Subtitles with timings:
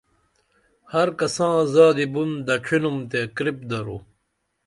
[0.91, 3.97] ہر کساں زادی بُن دڇھنُم تے کرپ درو